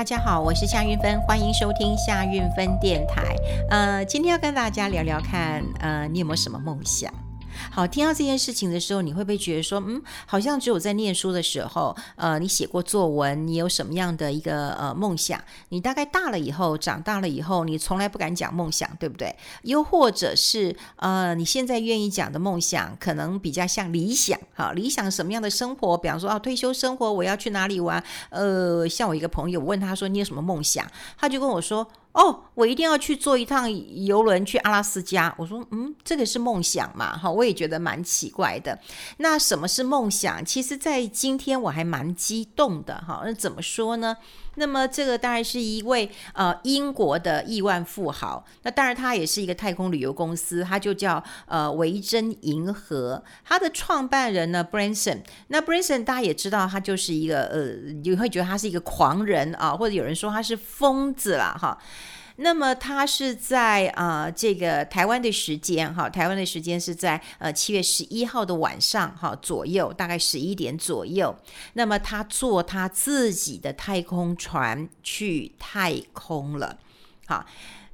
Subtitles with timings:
[0.00, 3.36] 大家好，我是夏韵芬，欢迎收听夏韵芬电台。
[3.68, 7.12] 呃，今天要跟大家聊聊看，呃，你有没有什么梦想？
[7.70, 15.42] 好，听到这件事情的时候，你会不会觉得说，嗯，好像只有在念书的时候，呃，你写过作文，你有什么样的一个呃梦想？
[15.68, 19.34] 你大概大了以后，长大了以后，你从来不敢讲梦想，对不对？
[19.62, 25.96] 又或者是呃，你现在愿意讲的梦想，可能比较像理想，好，理想什么样的生活？
[25.96, 28.02] 比方说啊，退休生活，我要去哪里玩？
[28.30, 30.86] 呃，像我一个朋友，问他说，你有什么梦想？
[31.18, 31.86] 他就跟我说。
[32.12, 33.70] 哦，我一定要去坐一趟
[34.04, 35.32] 游轮去阿拉斯加。
[35.38, 37.16] 我说，嗯，这个是梦想嘛？
[37.16, 38.76] 哈，我也觉得蛮奇怪的。
[39.18, 40.44] 那什么是梦想？
[40.44, 42.96] 其实，在今天我还蛮激动的。
[43.06, 44.16] 哈，那怎么说呢？
[44.56, 48.44] 那么，这个当然是一位呃英国的亿万富豪。
[48.62, 53.22] 那当然，他也是一个太空旅游公司，他就叫呃维珍银河。
[53.44, 55.20] 他的创办人呢，Branson。
[55.46, 61.78] 那 Branson 大家也知道，他就是一个呃，你会觉得他是一个狂人啊，或者有人说他是疯子啦，哈。
[62.42, 71.36] 那么他是在啊、这个台湾的时间哈，台湾的时间是在呃七月十一号的晚上哈左右，大概十一点左右。
[71.74, 76.78] 那么他坐他自己的太空船去太空了，
[77.26, 77.44] 好。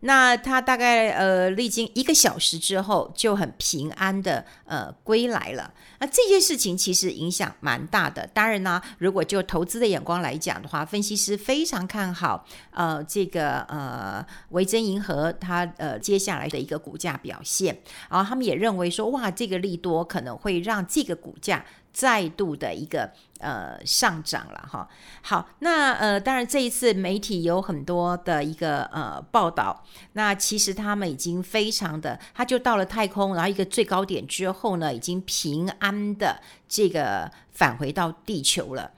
[0.01, 5.73] 那他大概呃历经一个小时之后就很平安的呃归来了。
[5.99, 8.27] 那这件事情其实影响蛮大的。
[8.35, 17.77] 当然呢，如果就投资的眼光来讲的话，分析师非常看好呃这个呃维珍银河它呃接下来的一个股价表现。
[18.11, 21.65] 然后他们也认为说哇，这个利多可能会让这个股价。
[21.97, 24.87] 再度的一个呃上涨了哈，
[25.23, 38.91] 好，那呃当然这一次媒体有很多的一个呃报道，那其实他们已经非常的，他就到了太空，然后一个最高点之后呢，已经平安的这个返回到地球了。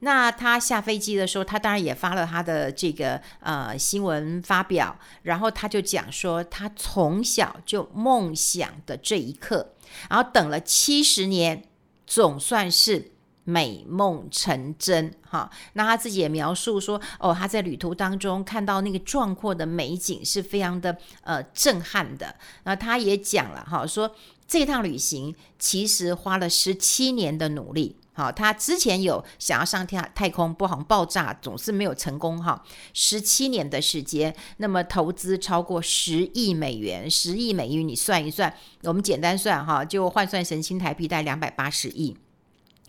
[0.00, 9.72] 那他下飞机的时候，他当然也发了他的这个呃新闻发表，然后他就讲说，他从小就梦想的这一刻，
[10.10, 11.64] 然后等了七十年。
[12.12, 13.10] 总算是
[13.44, 22.36] 美梦成真哈，那他自己也描述说，哦，他在旅途当中看到那个壮阔的美景是非常的呃震撼的。
[22.64, 24.14] 那他也讲了哈，说
[24.46, 27.96] 这趟旅行其实花了十七年的努力。
[28.14, 32.62] 好，他之前有想要上太太空，不好爆炸，总是没有成功哈。
[32.92, 42.14] 十七年的时间，那么投资超过十亿美元，十亿美元你算一算，我们简单算哈，就换算成新台币大概两百八十亿。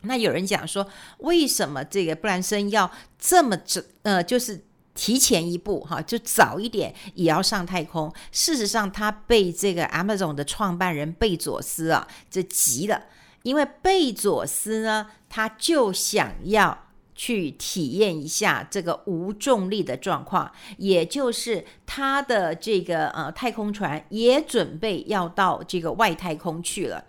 [0.01, 0.85] 那有人讲说，
[1.19, 8.13] 为什么这个布兰森要这么早呃，就是提前一步哈，就早一点也要上太空？
[8.33, 13.03] 事实上，他被这个 Amazon 的创办人贝佐斯啊，这急了。
[13.43, 27.05] 因为贝佐斯呢，他就想要去体验一下这个无重力的状况，也就是他的这个呃太空船也准备要到这个外太空去了。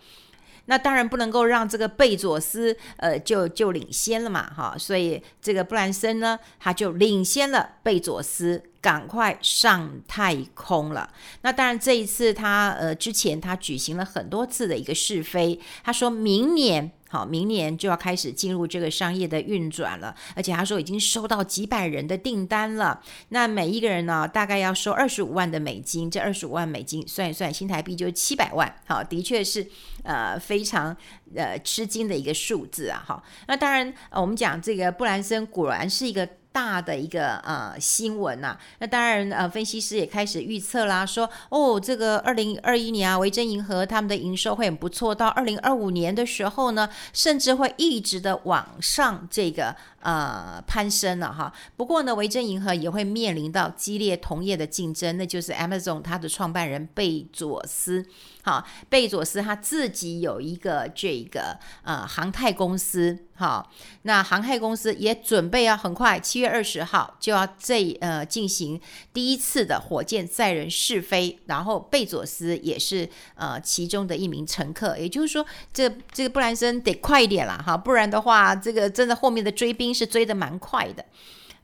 [0.67, 8.63] 那当然不能够让这个贝佐斯呃就就领先了嘛，哈，所以这个布兰森呢，他就领先了贝佐斯。
[8.85, 11.09] 赶快上太空了。
[11.41, 15.59] 那当然，这一次他呃之前他举行了很多次的一个试飞。
[15.83, 20.13] 他说明年好，明年就要开始进入这个商业的运转了。
[20.35, 23.01] 而且他说已经收到几百人的订单了。
[23.29, 26.11] 那每一个人呢，大概要收二十五万的美金。
[26.11, 28.75] 这二十五万美金算一算，新台币就七百万。
[28.89, 29.65] 好，的确是
[30.03, 30.97] 呃非常
[31.37, 33.01] 呃吃惊的一个数字啊。
[33.07, 36.29] 好，那当然我们讲这个布兰森果然是一个。
[36.55, 51.53] 大的一个呃新闻呐、啊，那当然呃分析师也开始预测啦，说哦这个二零二一年啊，维珍银河他们的营收会很不错，到二零二五年的时候呢，甚至会一直的往上这个呃攀升了哈。
[51.77, 58.07] 不过呢，维珍银河也会面临到激烈同业的竞争，那就是 Amazon 它的创办人贝佐斯。
[58.43, 63.73] 好，贝佐斯他自己有一个这个呃航太公司，好，
[64.03, 68.79] 那航太公司也准备要很快七月二十号就要这呃进行
[69.15, 81.05] 第一次的火箭载人试飞，然后贝佐斯也是呃其中的一名乘客，也就是说，这这个布兰森得快一点啦，哈，不然的话，这个真的后面的追兵是追得蛮快的。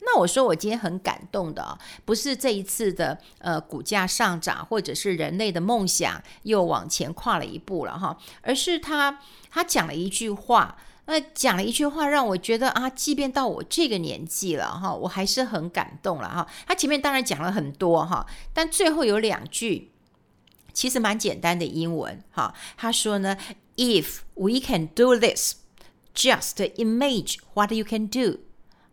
[0.03, 16.47] 那我说我今天很感动的啊，不是这一次的呃股价上涨，或者是人类的梦想又往前跨了一步了哈，而是他他讲了一句话，那讲了一句话让我觉得啊，即便到我这个年纪了哈，我还是很感动了哈。
[16.67, 19.91] 他前面当然讲了很多哈，但最后有两句
[20.73, 23.37] 其实蛮简单的英文哈，他说呢
[23.77, 25.57] ，If we can do this,
[26.21, 28.41] just image what you can do。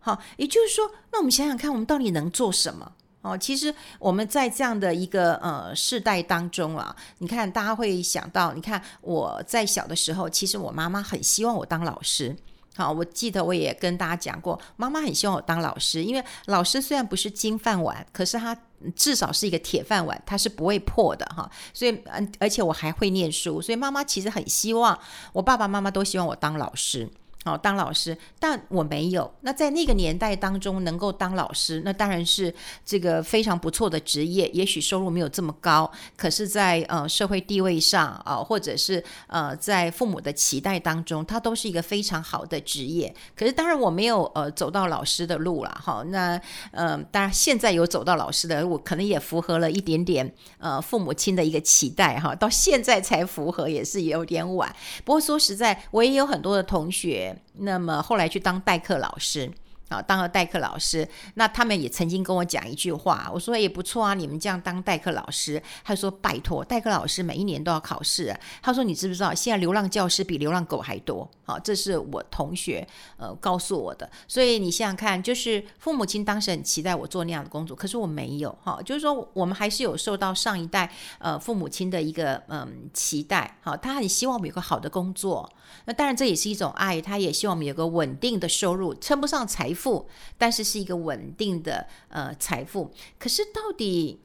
[0.00, 2.92] 好，也就是说，那我们想想看，我们到底能做什么？
[3.20, 12.34] 哦，其实我们在这样的一个呃世代当中啊，你看大家会想到，你看我在小的时候，其实我妈妈很希望我当老师。
[12.78, 18.56] 好，我记得我也跟大家讲过，妈妈很希望我当老师，因为老师虽然不是金饭碗，可是他
[18.94, 21.50] 至少是一个铁饭碗，他是不会破的哈。
[21.74, 24.96] 所以，嗯，而且我还会念书，所以妈妈其实很希望
[25.32, 27.10] 我爸爸妈妈都希望我当老师。
[27.48, 29.32] 哦，当老师，但我没有。
[29.40, 32.54] 那在那个年代当中，能够当老师，那当然是
[32.84, 34.48] 这个非常不错的职业。
[34.50, 43.14] 也许收入没有这么高，可是在，呃社会地位上啊、或者是呃在父母的期待当中，它都是一个非常好的职业。
[43.34, 46.04] 可是当然我没有呃走到老师的路了哈。
[46.08, 46.36] 那
[46.72, 52.34] 嗯、呃，当然现在有走到老师的路，可能也符合了一点点呃父母亲的一个期待哈。
[52.34, 54.74] 到现在才符合，也是有点晚。
[55.04, 57.37] 不过说实在，我也有很多的同学。
[57.54, 59.50] 那么后来去当代课老师。
[59.88, 68.38] 啊，当了代课老师，那他们也曾经跟我讲一句话，我说也不错啊，你们这样当代课老师，他说拜托，代课老师每一年都要考试。
[68.62, 71.28] 他说你知不知道，现在流浪教师比流浪狗还多？
[71.44, 72.86] 好，这是我同学
[73.16, 74.08] 呃告诉我的。
[74.26, 85.50] 所以你想想看，就是父母亲当时很期待我做那样的工作，可是我没有哈，就是说我们还是有受到上一代呃父母亲的一个嗯期待，好，他很希望我们有个好的工作，
[85.86, 90.08] 那当然这也是一种爱，他也希望我们有个稳定的收入，称不上财富。
[90.36, 92.92] 但是是一个稳定的呃财富。
[93.18, 94.20] 可是到底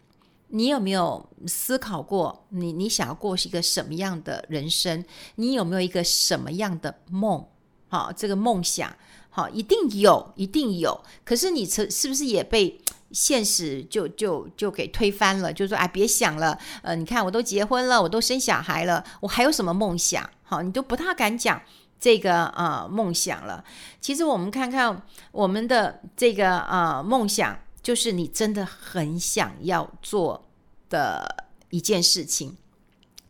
[0.47, 5.03] 你有没有思考过你，你想要过是一个什么样的人生？
[5.35, 7.45] 你有没有一个什么样的梦？
[7.87, 8.91] 好，这个梦想，
[9.29, 10.99] 好，一定有，一定有。
[11.23, 12.79] 可是你是是不是也被
[13.11, 15.53] 现实就就就给推翻了？
[15.53, 16.57] 就说哎，别想了。
[16.81, 20.27] 呃，你看我都结婚了，我都生小孩了，我还有什么梦想？
[20.43, 21.61] 好，你都不太敢讲。
[22.03, 23.63] 这个啊梦想了，
[24.01, 25.01] 其实我们看看
[25.31, 30.49] 我们的这个啊梦想，就是你真的很想要做
[30.89, 32.57] 的一件事情。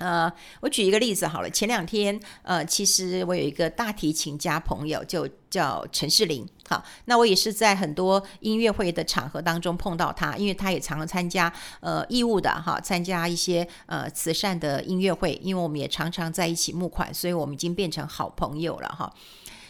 [0.03, 0.29] 呃，
[0.59, 1.49] 我举一个例子好了。
[1.49, 6.45] 前两天，呃，其实我有一个大提琴家朋友，就叫陈世林。
[6.67, 15.39] 好，那我也是在很多音乐会的场合当中碰到他，因为他也常常参加呃义务的哈，参加一些呃慈善的音乐会。
[15.41, 19.13] 因为我们也常常在一起募款，所以我们已经变成好朋友了哈。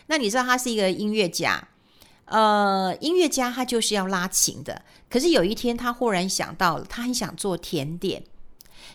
[0.07, 1.68] 那你知道他是一个音乐家，
[2.25, 4.81] 呃，音乐家他就是要拉琴的。
[5.09, 8.24] 可是有一天他忽然想到了，他很想做甜点。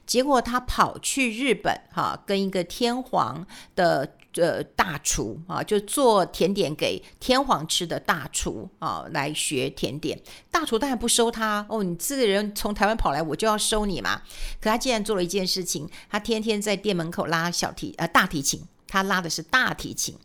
[0.07, 10.21] 结果他跑去日本，哈，跟一个天皇的呃大厨啊，就做甜点给天皇吃的大厨啊，来学甜点。
[10.51, 14.23] 大厨当然不收他哦，你这个人从台湾跑来，我就要收你嘛。
[14.61, 20.17] 可他竟然做了一件事情，他天天在店门口拉小提呃大提琴，他拉的是大提琴，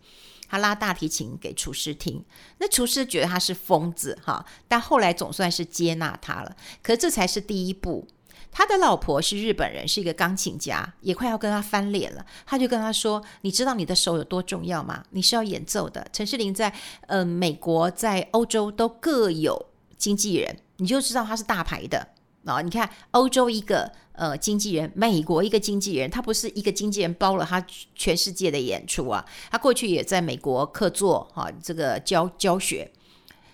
[0.47, 2.23] 他拉大提琴给厨师听。
[2.59, 6.55] 那厨师觉得他是疯子哈，但后来总算是接纳他了。
[6.81, 8.07] 可这才是第一步。
[8.53, 12.23] 他的老婆是日本人，是一个钢琴家，也快要跟他翻脸了。
[12.45, 15.03] 他就跟他说：“你知道你的手有多重要吗？
[15.09, 16.71] 你是要演奏的。”陈世林在
[17.07, 19.65] 呃美国、在欧洲都各有
[19.97, 22.07] 经纪人，你就知道他是大牌的
[22.45, 22.61] 啊！
[22.61, 27.65] 你看欧洲一个呃经纪人，美国一个经纪人，他不是一个经纪人包了他
[27.95, 29.25] 全世界的演出啊！
[29.49, 32.91] 他过去也在美国客座哈、啊，这个教教学。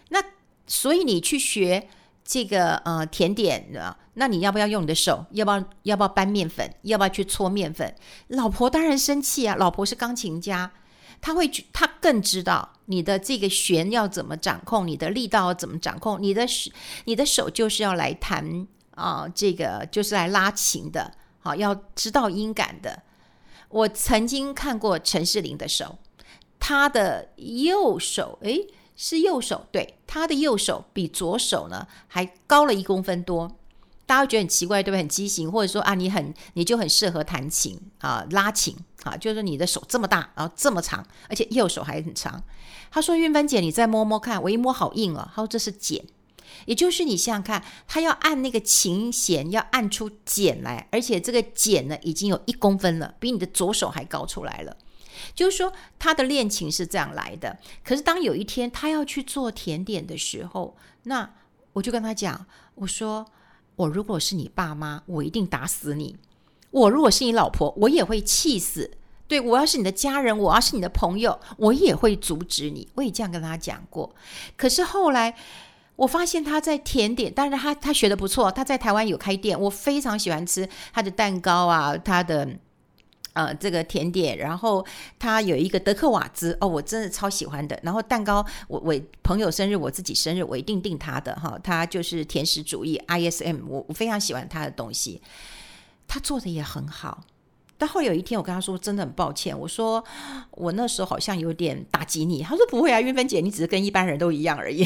[0.09, 0.21] 那
[0.67, 1.87] 所以你去学。
[2.31, 5.25] 这个呃甜点啊，那你要不要用你的手？
[5.31, 6.71] 要不要要不要搬面粉？
[6.83, 7.95] 要不要去搓面粉？
[8.27, 9.55] 老婆当然生气啊！
[9.55, 10.71] 老婆是钢琴家，
[11.19, 16.45] 他会他更知道你的这个弦要怎么掌控，你的力道要怎么掌控，你的
[17.05, 23.01] 你的手就是要来弹啊，这个就是来拉琴的，好，要知道音感的。
[23.69, 25.97] 我曾经看过陈世林的手，
[26.59, 28.67] 他的右手，诶。
[29.01, 33.49] 是右手，对，他的右手比左手呢还高了一公分多，
[34.05, 34.97] 大家会觉得很奇怪，对不对？
[34.97, 42.43] 很畸形，或者说啊，你很你就很适合弹琴啊，拉琴啊，就是你的手这么大，然后这么长，而且右手还很长。
[42.91, 45.25] 他说：“韵芬姐，你再摸摸看。”我一摸好硬哦。
[45.33, 46.03] 他说：“这是茧，
[46.65, 54.75] 也就是你想想看，他要按那个琴弦，要按出茧来，而且这个茧呢已经有一公分了，比你的左手还高出来了。”
[55.33, 57.57] 就是说，他的恋情是这样来的。
[57.83, 61.29] 可是，当有一天他要去做甜点的时候，那
[61.73, 62.45] 我就跟他讲
[62.75, 63.25] ：“我说，
[63.75, 66.15] 我如果是你爸妈，我一定打死你；
[66.71, 68.91] 我如果是你老婆，我也会气死。
[69.27, 74.13] 对，我要是你的家人，我要是你的朋友，我也会阻止你。”我也这样跟他讲过。
[74.57, 75.35] 可是后来，
[75.95, 82.47] 我发现他在甜点，当然他他学得不错，他在台湾有开店，我非常喜欢吃他的蛋糕啊，他的。
[83.33, 84.85] 呃，这个甜点，然后
[85.17, 87.79] 他有一个德克瓦兹哦，我真的超喜欢的。
[87.83, 88.93] 然后蛋糕，我我
[89.23, 91.57] 朋友生日，我自己生日，我一定订他的哈。
[91.63, 95.21] 他就是甜食主义，ISM，我我非常喜欢他的东西，
[96.07, 97.23] 他做的也很好。
[97.77, 100.03] 但后有一天，我跟他说，真的很抱歉，我说
[100.51, 102.43] 我那时候好像有点打击你。
[102.43, 104.85] 他说不会啊，韵芬姐，你只是跟一般人都一样而已。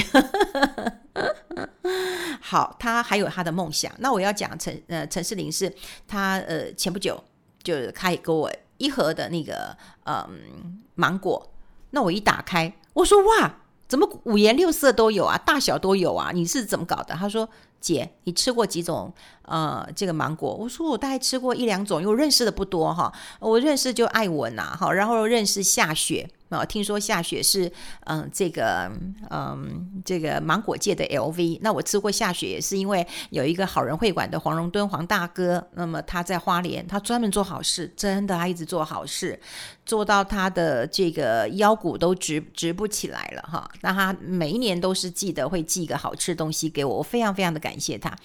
[2.40, 3.92] 好，他还有他的梦想。
[3.98, 5.74] 那我要讲陈呃陈世林是
[6.08, 7.24] 他呃前不久。
[7.64, 11.52] 就是开给我一盒的那个嗯芒果，
[11.92, 13.56] 那我一打开，我说哇，
[13.88, 16.32] 怎么五颜六色都有啊，大小都有啊？
[16.34, 17.16] 你是怎么搞的？
[17.16, 17.48] 他说
[17.80, 19.14] 姐，你吃过几种
[19.46, 20.54] 呃这个芒果？
[20.54, 26.30] 我说我大概吃过一两种，因为认识的不多哈，我认识就爱文呐哈，然后认识夏雪。
[26.50, 27.72] 啊，听说夏雪是
[28.02, 28.88] 嗯，这个
[29.32, 31.58] 嗯，这个芒果界的 LV。
[31.64, 39.40] 那我吃过夏雪，也是因为有一个好人会馆的黄荣敦黄大哥，那么他在花莲，他专门做好事，真的，他一直做好事，
[39.84, 43.68] 做到他的这个腰骨都直直不起来了哈。
[43.82, 48.16] 那他每一年都是记得会寄一个好吃的东西给我，我非常非常的感谢他。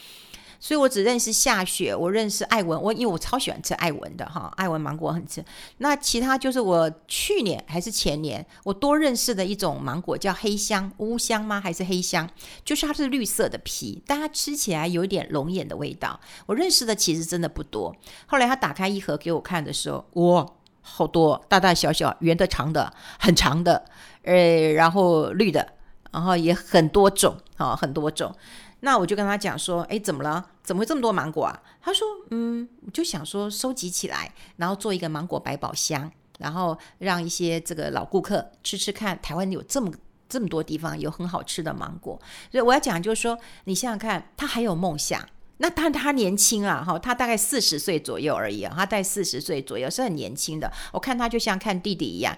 [0.61, 5.45] 所以我只认识夏雪，我认识艾文，我因为我超喜欢吃艾文的哈，艾文芒果很吃。
[5.79, 11.61] 那其他就是我去年还是前年，我多认识的一种芒果叫黑香乌香吗？
[11.61, 12.29] 还是黑香？
[12.65, 16.19] 就是它是绿色的皮，但它吃起来有点龙眼的味道。
[16.47, 17.95] 我认识的其实真的不多。
[18.27, 20.47] 后来他打开一盒给我看的时候，哇，
[20.81, 23.85] 好多大大小小、圆的、长的、很长的，
[24.23, 25.75] 呃，然后绿的，
[26.11, 28.35] 然后也很多种啊，很多种。
[28.81, 30.45] 那我就跟他讲说，哎，怎么了？
[30.63, 31.61] 怎么会这么多芒果啊？
[31.81, 39.21] 他说，嗯，我就想说收集起来，然后做一个芒果百宝箱，然后让一些这个老顾客吃吃看。
[39.21, 39.93] 台湾有这么
[40.29, 42.21] 这么多地方有很好吃的芒果，
[42.53, 45.27] 所以我要讲就是说，你想想看，他还有梦想。
[45.61, 50.73] 那当然他年轻啊，哈，他大概四十岁左右而已啊，他大概四十岁左右是很年轻的。
[50.93, 52.37] 我看他就像看弟弟一样。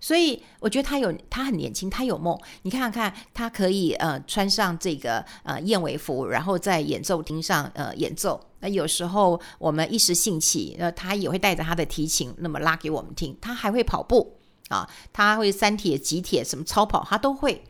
[0.00, 2.38] 所以我觉得他有，他很年轻，他有梦。
[2.62, 8.40] 你看看，他可以呃穿上这个呃燕尾服，然后在演奏厅上呃演奏。
[8.60, 13.36] 那有时候我们一时兴起，呃，他也会带着他的提琴，那么拉给我们听。
[13.40, 14.38] 他还会跑步
[14.68, 17.64] 啊，他会三铁、几铁什么超跑，他都会。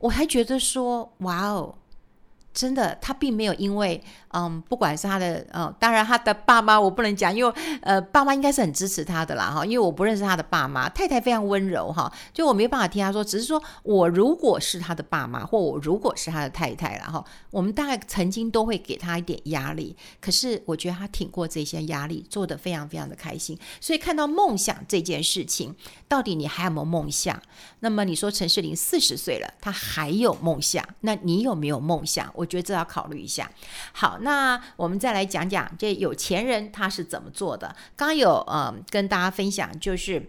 [0.00, 1.76] 我还觉得说，哇哦。
[2.54, 25.74] 真的，他并没有因为，嗯，不管是他的，呃，当然他的爸妈我不能讲，因为，呃，爸妈应该是很支持他的啦，哈，因为我不认识他的爸妈，太太非常温柔，哈，就我没办法听他说，只是说我如果是他的爸妈，或我如果是他的太太了，哈，我们大概曾经都会给他一点压力，可是我觉得他挺过这些压力，做得非常非常的开心，所以看到梦想这件事情，
[26.06, 27.40] 到底你还有没有梦想？
[27.80, 32.30] 那么你说陈世林四十岁了，他还有梦想，那你有没有梦想？
[32.42, 33.48] 我觉得这要考虑一下。
[33.92, 37.74] 好，那我们再来讲讲这有钱人他是怎么做的。
[37.94, 40.20] 刚有呃跟大家分享，就是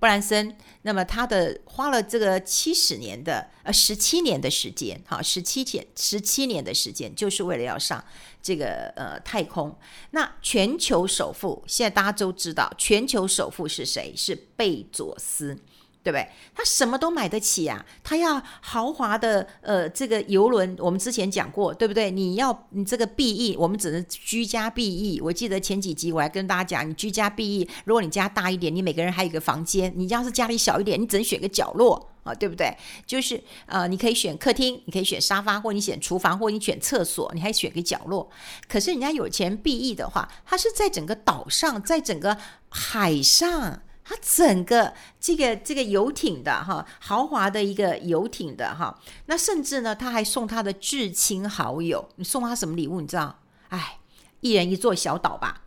[0.00, 8.04] 布兰森，那么他的花了这个七十年的呃十七年的时间，好，十七天十七年的时间，就是为了要上
[8.42, 9.76] 这个呃太空。
[10.10, 14.12] 那全球首富现在大家都知道，全球首富是谁？
[14.16, 15.56] 是贝佐斯。
[16.02, 16.26] 对不对？
[16.54, 17.84] 他什么都买得起啊！
[18.02, 22.10] 他要豪华的呃，这个游轮，我们之前讲过，对不对？
[22.10, 25.20] 你要你这个 B E，我们只能居家 B E。
[25.20, 32.74] 我记得前几集我还跟大家讲，你居家 B E，如果你家大一点，你每个人还有一个房间；你要是家里小一点，你只能选个角落啊，对不对？
[33.04, 38.30] 就是呃，你可以选客厅，你可以选沙发，或你选厨房，或你选厕所，你还选个角落。
[38.68, 42.38] 可是人家有钱 B E 的话，他是在整个岛上，在整个
[42.70, 43.82] 海上。
[44.08, 53.02] 他整个这个这个游艇的哈，豪华的一个游艇的哈，那甚至呢，他还送他的至亲好友，你送他什么礼物？
[53.02, 53.38] 你知道？
[53.68, 53.98] 哎，
[54.40, 55.62] 一人一座小岛吧。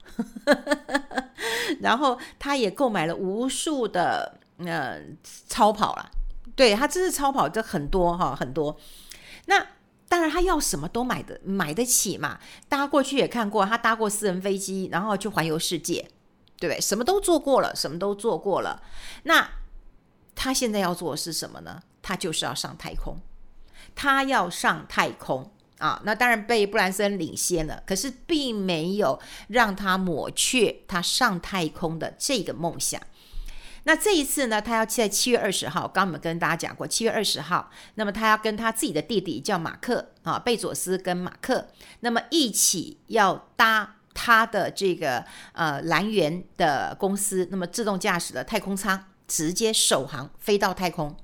[1.82, 5.00] 然后他也购买了无数的呃
[5.48, 6.10] 超跑了，
[6.56, 8.76] 对，他真是超跑，这很多哈，很多。
[9.46, 9.68] 那
[10.10, 12.40] 当然他要什么都买的买得起嘛。
[12.68, 16.10] 大家过去也看过，他搭过私人飞机，然后去环游世界。
[16.62, 16.80] 对不对？
[16.80, 18.82] 什么都做过了，什么都做过了。
[19.24, 19.50] 那
[20.36, 21.82] 他现在要做的是什么呢？
[22.02, 23.20] 他就是要上太空。
[23.96, 26.02] 他要上太空啊！
[26.06, 33.02] 那当然被布兰森领先了，可是并没有让他抹去他上太空的这个梦想。
[33.84, 41.68] 那这一次呢，他要在七月二十号，刚刚我们跟大家讲过，七月二十号，那么他要跟他自己的弟弟叫马克啊，贝佐斯跟马克，
[42.02, 43.96] 那么一起要搭。
[44.14, 51.16] 他的这个呃蓝源的公司，那么自动驾驶的太空舱直接首航飞到太空。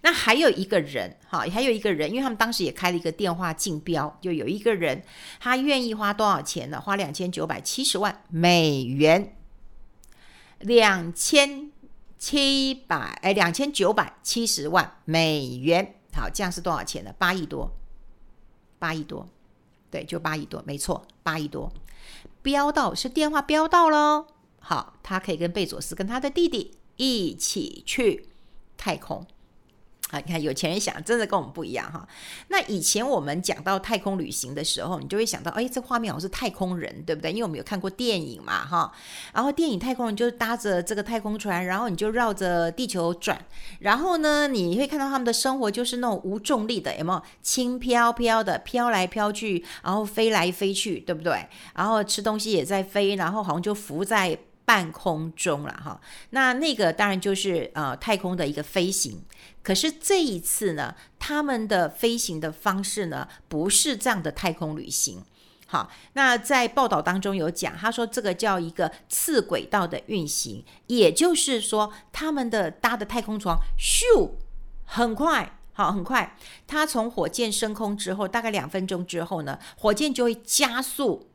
[0.00, 5.04] 那还有一个人哈，还有一个人，因为他们当时也开了一个电话竞标，就有一个人
[5.38, 6.80] 他愿意花多少钱呢？
[6.80, 9.36] 花两千九百七十万美元，
[10.60, 11.70] 两千
[12.18, 15.94] 七百哎，两千九百七十万美元。
[16.14, 17.14] 好，这样是多少钱呢？
[17.18, 17.70] 八亿多，
[18.78, 19.28] 八亿多，
[19.90, 21.70] 对，就八亿多，没错，八亿多。
[22.42, 24.26] 飙到是电话飙到喽。
[24.60, 28.28] 好，他可以跟贝佐斯跟他的弟弟一起去
[28.76, 29.26] 太空。
[30.12, 32.06] 啊，你看有钱人想，真的跟我们不一样哈。
[32.48, 37.30] 那以前我们讲到太空旅行的时候，你就会想到，哎，这画面好像是太空人，对不对？
[37.32, 38.92] 因为我们有看过电影嘛，哈。
[39.32, 43.42] 然后电影太空人就是搭着这个太空船，然后你就绕着地球转，
[43.78, 47.22] 然后呢，你会看到他们的生活就是那种无重力的，有没有？
[47.40, 51.46] 轻飘飘的飘来飘去，然后飞来飞去，对不对？
[51.74, 56.00] 然后吃东西也在飞，然后好像就浮在半空中了，哈。
[56.30, 59.24] 那那个当然就是呃太空的一个飞行。
[59.62, 65.22] 可是这一次呢，他们的飞行的方式呢，不是这样的太空旅行。
[65.66, 74.32] 好，那在报道当中有讲，他说这个叫一个次轨道的运行，也就是说，他们的搭的太空船咻，
[74.84, 76.36] 很快，好，很快。
[76.66, 81.30] 他从火箭升空之后，大概两分钟之后呢，火箭就会加速，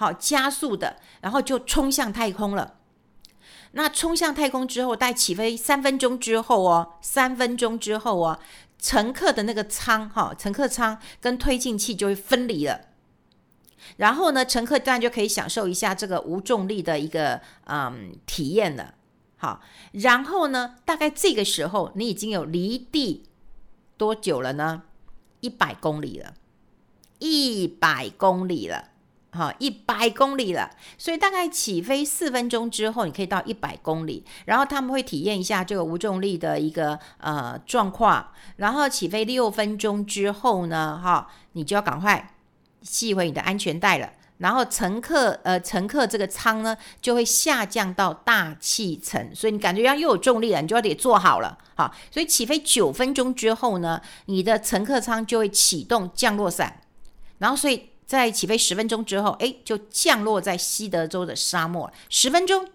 [0.00, 2.78] 好，加速的，然后就冲向太空了。
[3.72, 8.40] 那冲向太空之后，待起飞三分钟之后哦，三分钟之后哦，
[8.78, 12.80] 乘客的那个舱哈，乘客舱跟推进器就会分离了。
[13.98, 18.94] 然后呢，乘客当然就可以享受一下这个无重力的一个嗯体验了。
[19.36, 19.60] 好，
[19.92, 23.24] 然后呢，大概这个时候你已经有离地
[23.98, 24.84] 多久了呢？
[25.40, 26.32] 一百公里了，
[27.18, 28.86] 一百公里了。
[29.32, 30.68] 好，一百公里了，
[30.98, 34.24] 所以大概起飞四分钟之后，你可以到一百公里。
[34.44, 38.32] 然后他们会体验一下这个无重力的一个呃状况。
[38.56, 42.34] 然后起飞六分钟之后呢，哈，你就要赶快
[42.82, 44.10] 系回你的安全带了。
[44.38, 51.56] 然后乘客呃乘客这个舱呢就会下降到大气层，所以你感觉要又有重力了，你就要得坐好了。
[51.76, 56.80] 好，所以起飞九分钟之后呢，你的乘客舱就会启动降落伞。
[57.38, 57.89] 然后所以。
[58.10, 61.88] 在起飞十分钟之后，哎，就降落在西德州的沙漠。
[62.08, 62.66] 十分钟，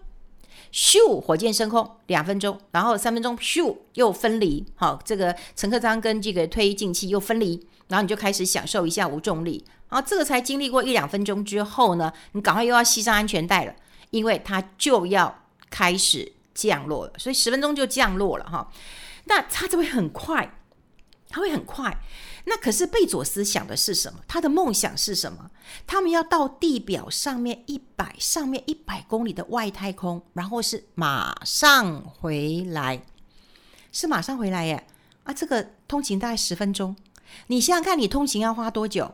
[0.72, 1.98] 咻，火箭升空。
[2.06, 4.64] 两分钟，然后三分钟，咻，又分离。
[4.76, 9.62] 好，这个乘客舱跟这个推进器又分离，然后你就开始享受一下无重力。
[9.90, 13.74] 然后这个才经历过一两分钟之后呢，你赶快又要系上安全带了，
[14.08, 17.12] 因为它就要开始降落了。
[17.18, 18.72] 所以十分钟就降落了哈。
[19.24, 20.58] 那它就会很快，
[21.28, 22.00] 它会很快。
[22.48, 24.20] 那可是贝佐斯想的是什么？
[24.28, 25.50] 他的梦想是什么？
[25.84, 33.02] 他们要到地表上面一百上面一百公里的外太空，然后是马上回来，
[33.90, 34.86] 是马上回来耶！
[35.24, 36.94] 啊，这个通勤大概十分钟，
[37.48, 39.12] 你想想看，你通勤要花多久？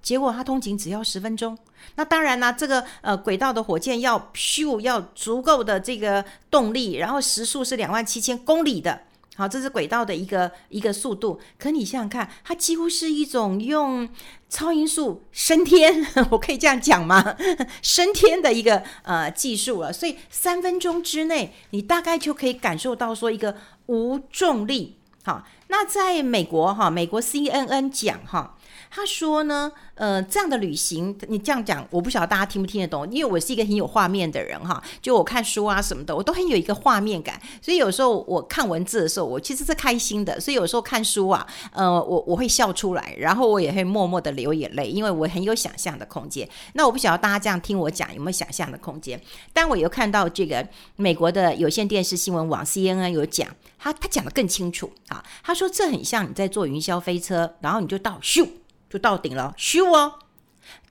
[0.00, 1.58] 结果他通勤只要十分钟。
[1.96, 9.02] 那当然啦，这个呃轨道的火箭要咻要足够的这个动力，然后时速是两万七千公里的。
[9.40, 11.40] 好，这是轨道的一个一个速度。
[11.58, 14.06] 可你想想看，它几乎是一种用
[14.50, 17.34] 超音速升天， 我可以这样讲吗？
[17.80, 19.90] 升天的一个呃技术了。
[19.90, 24.98] 所以三分钟之内，你大概就可以感受到说一个无重力。
[25.24, 28.58] 好，那在美国哈，美国 CNN 讲哈。
[28.90, 46.48] 他说呢，呃，这样的旅行，你这样讲，我不晓得大家听不听得懂，因为我是一个很有画面的人哈，就我看书啊什么的，我都很有一个画面感，所以有时候我看文字的时候，我其实是开心的，所以有时候看书啊，呃，我我会笑出来，然后我也会默默的流眼泪，因为我很有想象的空间。
[46.72, 49.20] 那我不晓得大家这样听我讲有没有想象的空间？
[49.52, 53.46] 但我又看到这个美国的有线电视新闻网 CNN 有讲，
[53.78, 58.48] 他他讲得更清楚啊，他说这很像你在坐云霄飞车，然后你就到咻。
[58.90, 60.18] 就到顶了，咻哦！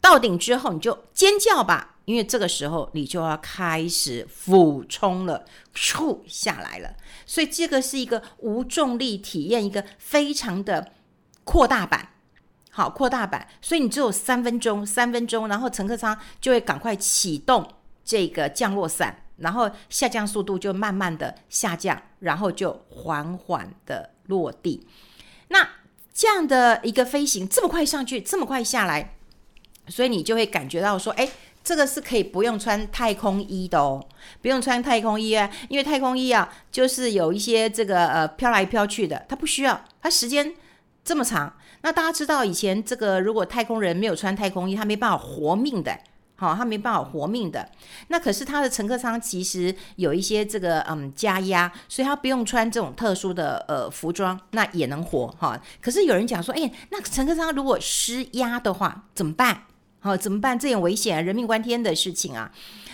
[0.01, 6.95] 到顶之后你就尖叫吧，因为这个时候你就要开始俯冲了，咻下来了。
[7.25, 10.93] 所以这个是一个无重力体验，一个非常的
[11.43, 12.13] 扩大版，
[12.71, 13.47] 好扩大版。
[13.61, 24.87] 所以你只有三分钟，三分钟，然后乘客舱就会赶快启动这个降落伞，然后下降速度就慢慢的下降，然后就缓缓的落地。
[25.49, 25.67] 那
[26.19, 29.15] 这样的一个飞行，这么快上去，这么快下来，
[29.87, 31.29] 所以你就会感觉到说，哎，
[31.63, 34.05] 这个是可以不用穿太空衣的哦，
[34.41, 40.53] 不用穿太空衣啊，因为太空衣啊，就是有一些这个呃飘来飘去的，它不需要，它时间
[41.05, 41.53] 这么长。
[41.83, 45.97] 那大家知道以前这个如果太空人没有穿太空衣，他没办法活命的。
[46.39, 47.69] 好，他没办法活命的。
[48.07, 55.61] 那可是他的乘客舱其实有一些这个嗯加压，所以他不用穿这种特殊的呃服装，那也能活哈。
[55.81, 59.63] 可是有人讲说，哎，那乘客舱如果失压的话怎么办？
[59.99, 60.57] 好，怎么办？
[60.57, 62.49] 这也危险啊，人命关天的事情啊。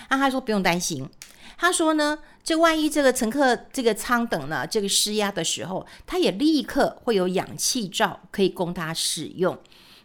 [0.10, 1.08] 那他说不用担心，
[1.56, 9.56] 他说呢，这万一这个乘客这个舱等呢，这个失压的时候，他也立刻会有氧气罩可以供他使用。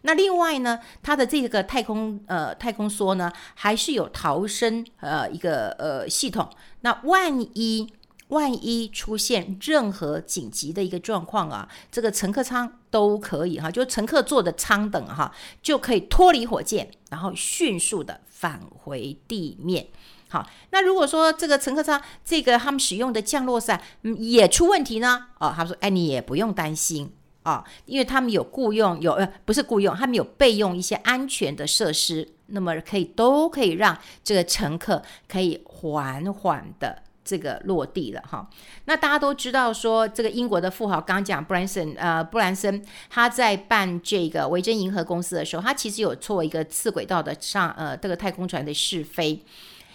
[0.03, 6.49] 那另外呢，它的这个太空呃太空梭呢，还是有逃生呃一个呃系统。
[6.81, 7.87] 那万一
[8.29, 19.89] 万一出现任何紧急的一个状况啊，这个乘客舱都可以哈，就乘客坐的舱等哈，就可以脱离火箭，然后迅速的返回地面。
[20.29, 25.27] 好，那如果说这个乘客舱这个他们使用的降落伞嗯也出问题呢？
[25.39, 27.13] 哦，他说哎，你也不用担心。
[27.43, 38.49] 啊，因为他们有雇佣，有呃不是雇佣，他们有备用一些安全的设施，那么可以都可以让这个乘客可以缓缓的这个落地了哈。
[38.85, 49.43] 那大家都知道说，这个英国的富豪刚刚讲布兰森，呃布兰森他在办这个维珍银河公司的时候，他其实有做一个次轨道的上呃这个太空船的试飞。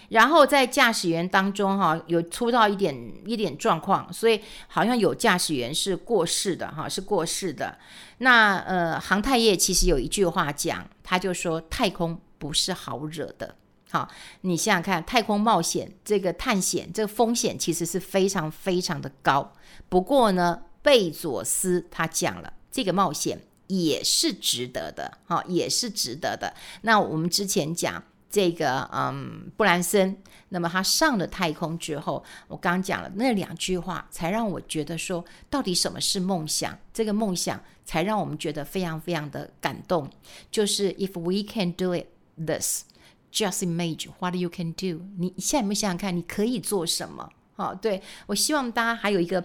[0.09, 7.77] 然后在驾驶员当中哈，有出到一点一点状况，所以好像有驾驶员是过世的哈，是过世的。
[8.19, 13.55] 那呃，航太业其实有一句话讲，他就说太空不是好惹的。
[13.89, 14.07] 好，
[14.41, 19.53] 你想想看，太空冒险这个探险这个风险其实是非常非常的高。
[19.89, 26.53] 不过呢，贝佐斯他讲了，这个冒险也是值得的，哈，也是值得的。
[26.81, 28.03] 那我们之前讲。
[28.35, 30.13] 这个嗯，布兰森，
[30.49, 36.77] 那么他上了太空之后，我刚讲了那两句话，才让我觉得说，到底什么是梦想？
[36.93, 40.09] 这个梦想才让我们觉得非常非常的感动。
[40.51, 42.83] 就是 If we can do it, this,
[43.31, 45.05] just imagine what you can do。
[45.17, 47.29] 你现在有没有想想看，你可以做什么？
[47.55, 49.41] 好，对，我希望大家还有一个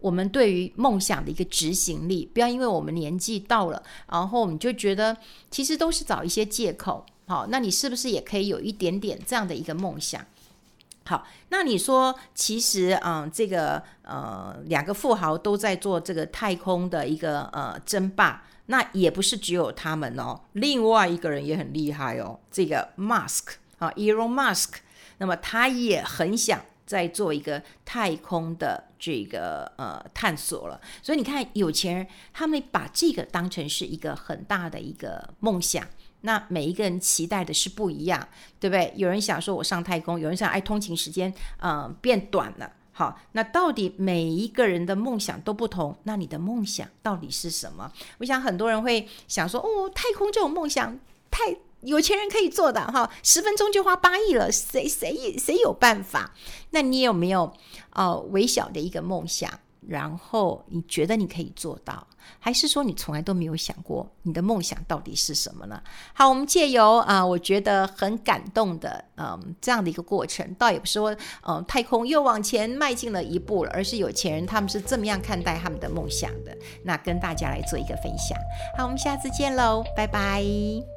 [0.00, 5.16] 我们对于梦想的一个执行力，不要因为我们年纪到了，然后我们就觉得
[5.50, 7.06] 其实都是找一些借口。
[7.26, 10.24] 好，那你是不是也可以有一点点这样的一个梦想？
[11.06, 24.76] 好，那你说，其实，嗯，这个，呃，两个富豪都在做这个太空的一个，呃，争霸，那也不是只有他们哦，另外一个人也很厉害哦，这个 Musk 啊，Elon Musk，
[25.18, 30.80] 那么他也很想在做一个太空的这个，呃，探索了。
[31.02, 35.86] 所以你看，有钱人他们把这个当成是一个很大的一个梦想。
[36.24, 38.26] 那每一个人期待的是不一样，
[38.58, 38.90] 对不对？
[38.96, 42.72] 有人想说我上太空，有人想哎通勤时间嗯、变短了。
[42.92, 47.92] 好，那到底每一个人的梦想都不同，那你的梦想到底是什么？
[48.18, 50.98] 我想很多人会想说哦，太空这种梦想
[51.30, 56.32] 太有钱人可以做的哈，十分钟就花八亿了，谁谁谁有办法？
[56.70, 57.52] 那你有没有
[57.90, 59.50] 呃微小的一个梦想？
[59.88, 62.06] 然后你觉得你可以做到，
[62.38, 65.82] 还是说你从来都没有想过你的梦想到底是什么呢？
[66.12, 71.16] 好，我们借由啊、我觉得很感动的，嗯、这样的一个过程，倒也不是说，
[71.46, 76.56] 嗯、太空又往前迈进了一步了，而是有钱人他们是这么样看待他们的梦想的。
[76.84, 78.38] 那跟大家来做一个分享。
[78.76, 80.93] 好，我们下次见喽，拜拜。